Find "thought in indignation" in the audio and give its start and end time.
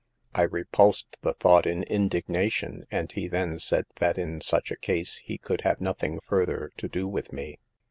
1.35-2.87